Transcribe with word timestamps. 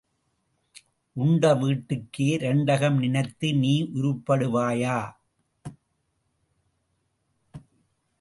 உண்ட 1.15 1.53
வீட்டுக்கே 1.55 2.37
இரண்டகம் 2.37 2.97
நினைத்த 2.97 3.51
நீ 3.53 3.73
உருப்படுவாயா? 3.93 4.97